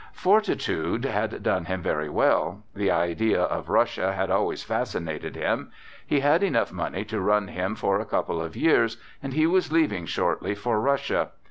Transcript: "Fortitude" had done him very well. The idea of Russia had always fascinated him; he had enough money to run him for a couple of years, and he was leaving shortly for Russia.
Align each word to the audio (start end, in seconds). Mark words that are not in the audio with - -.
"Fortitude" 0.13 1.05
had 1.05 1.43
done 1.43 1.65
him 1.65 1.83
very 1.83 2.09
well. 2.09 2.63
The 2.73 2.89
idea 2.89 3.39
of 3.43 3.69
Russia 3.69 4.13
had 4.13 4.31
always 4.31 4.63
fascinated 4.63 5.35
him; 5.35 5.69
he 6.07 6.21
had 6.21 6.41
enough 6.41 6.71
money 6.71 7.05
to 7.05 7.21
run 7.21 7.49
him 7.49 7.75
for 7.75 7.99
a 7.99 8.05
couple 8.05 8.41
of 8.41 8.55
years, 8.57 8.97
and 9.21 9.33
he 9.33 9.45
was 9.45 9.71
leaving 9.71 10.07
shortly 10.07 10.55
for 10.55 10.79
Russia. 10.81 11.29